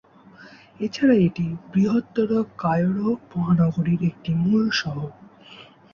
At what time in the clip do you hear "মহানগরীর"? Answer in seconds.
3.31-4.01